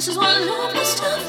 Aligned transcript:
This 0.00 0.08
is 0.08 0.16
what 0.16 0.40
love 0.46 0.74
us 0.76 0.94
to 1.00 1.19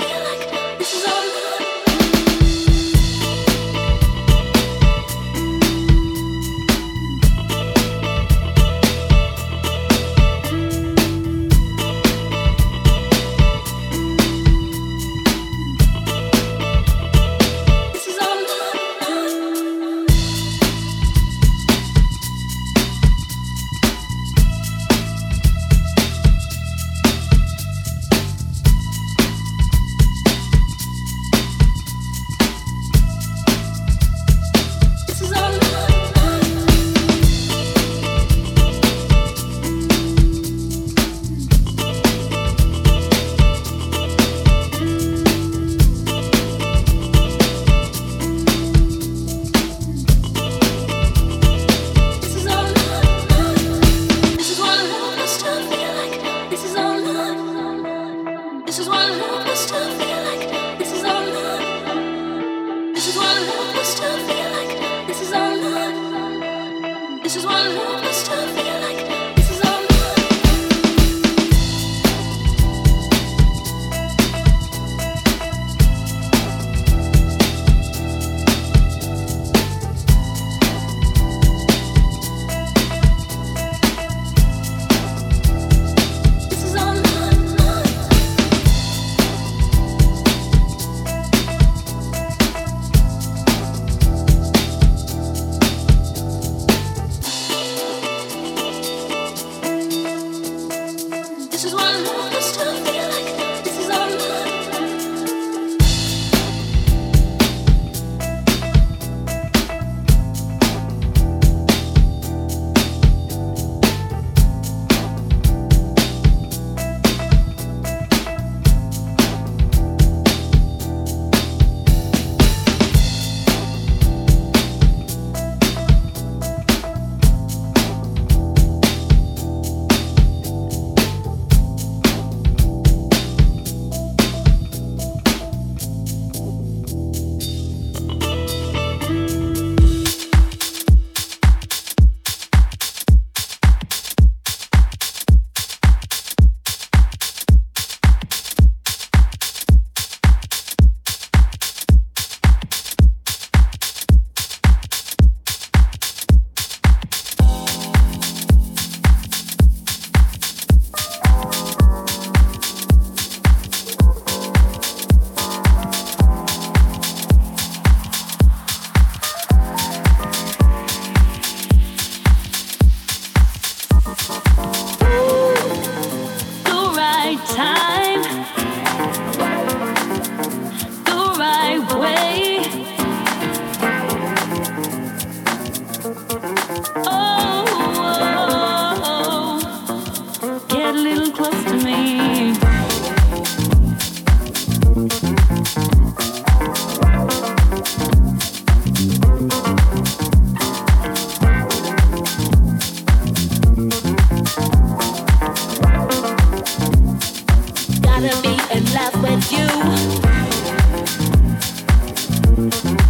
Mm-hmm. 212.61 213.00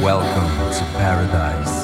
Welcome 0.00 0.72
to 0.72 0.84
paradise. 0.96 1.79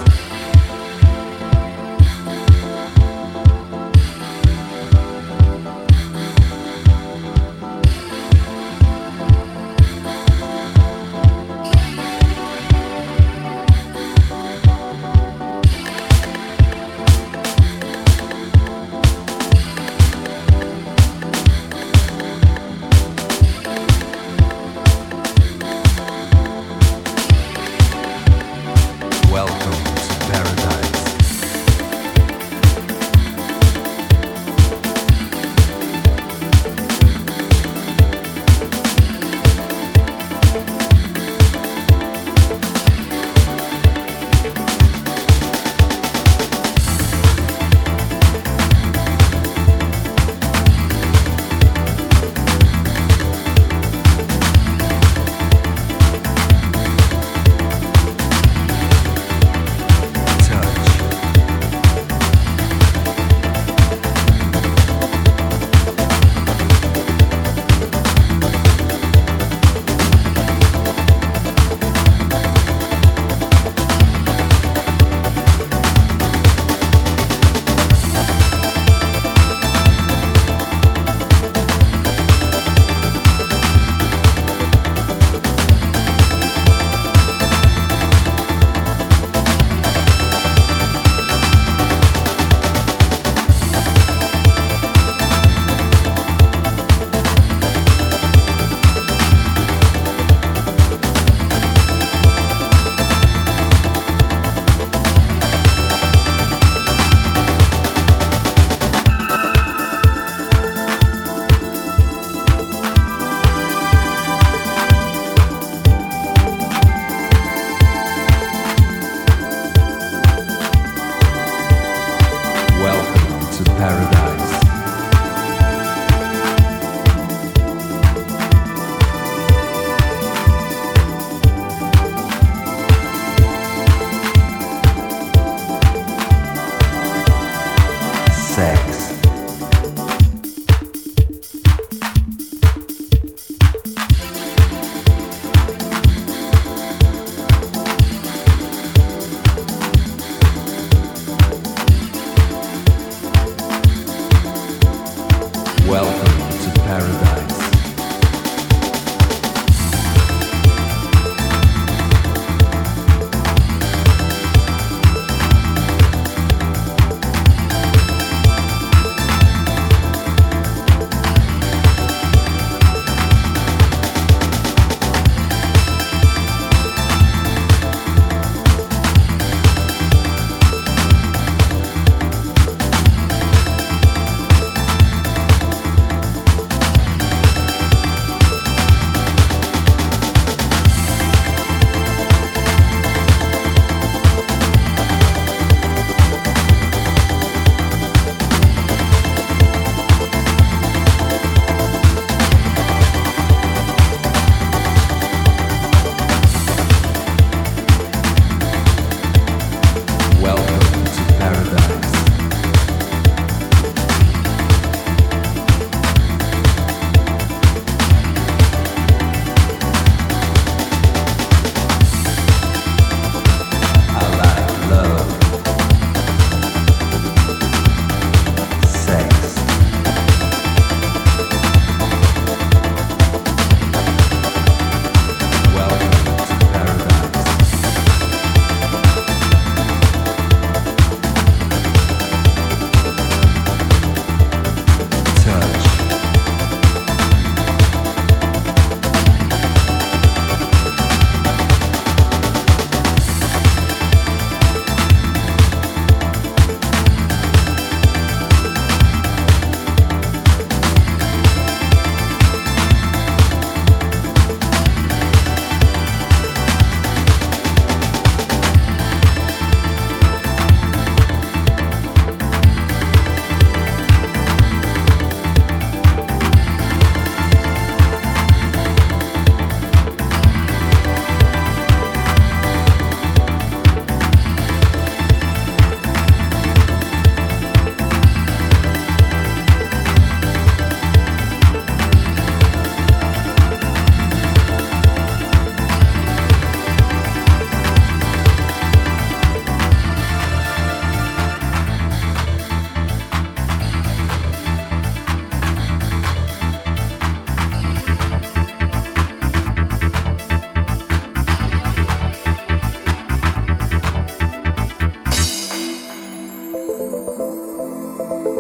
Música 317.17 318.56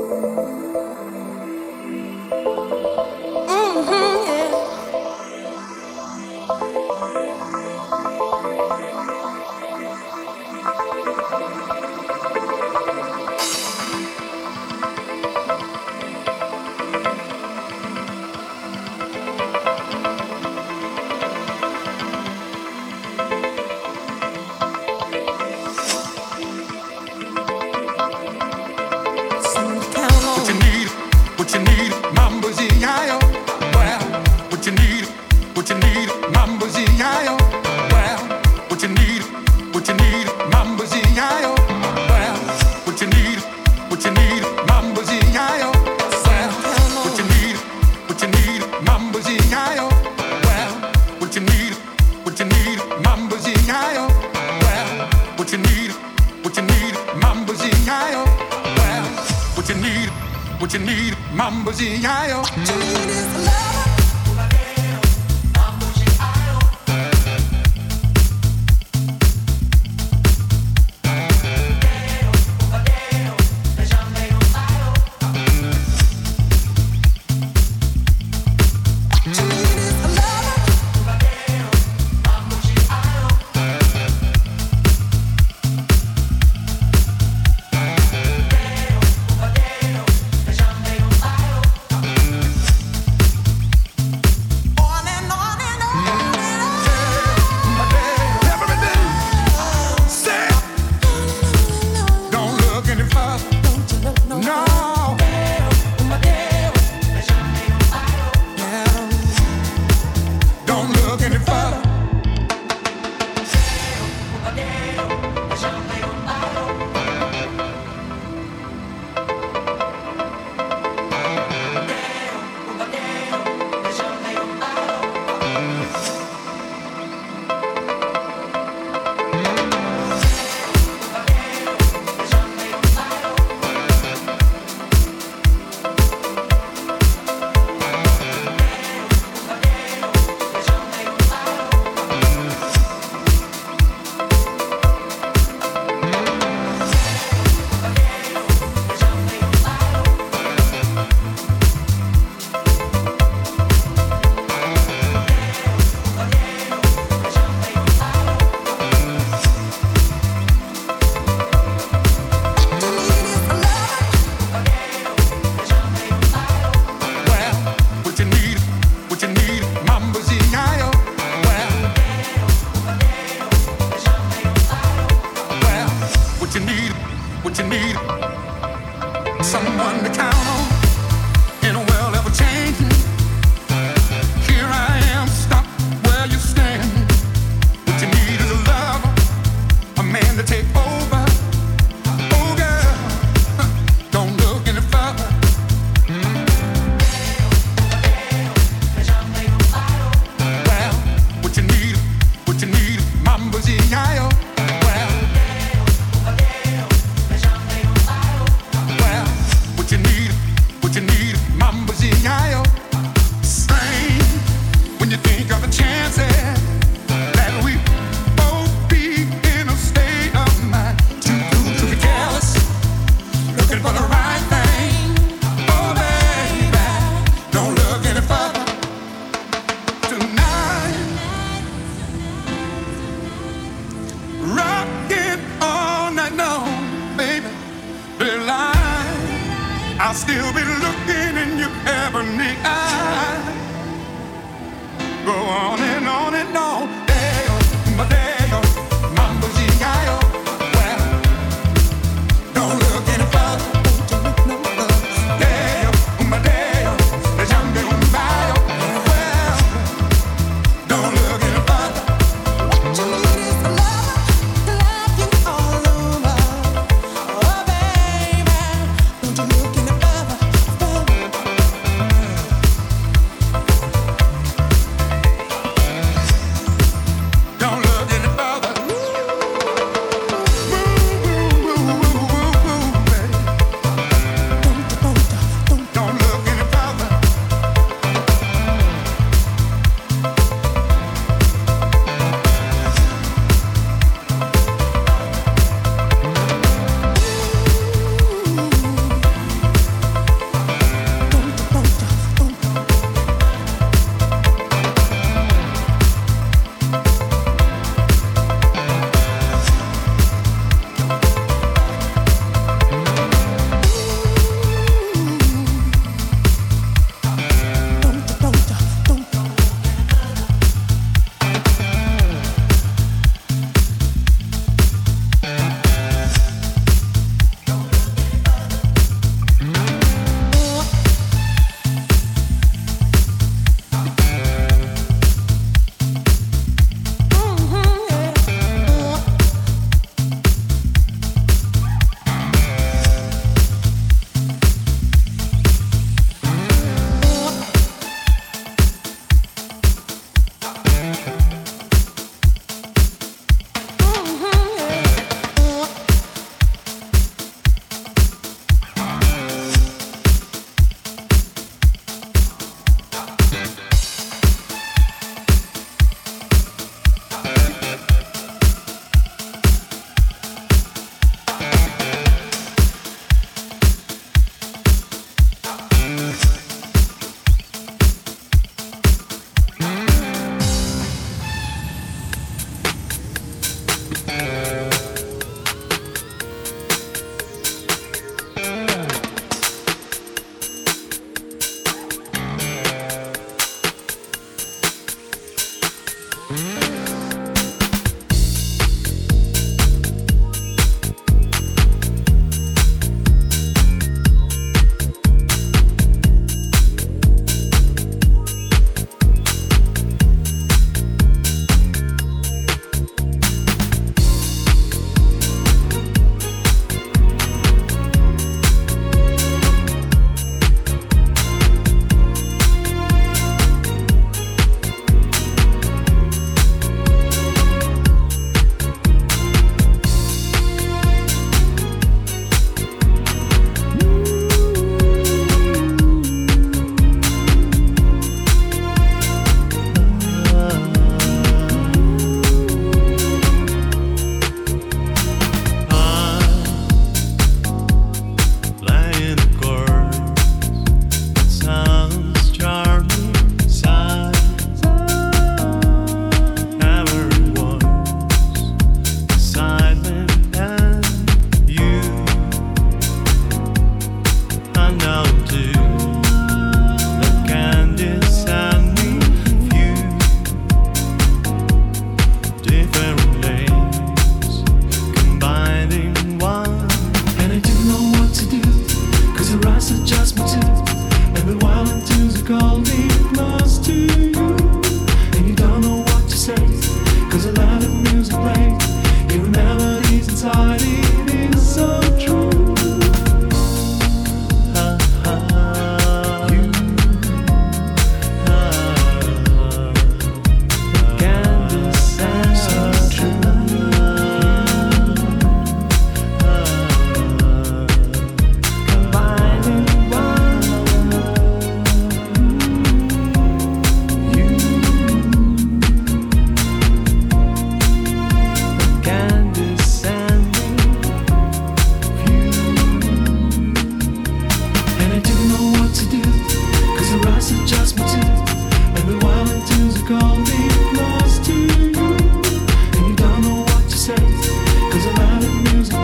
as 535.06 535.46
music 535.72 535.96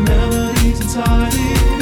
melodies 0.00 0.80
inside 0.80 1.32
it. 1.34 1.77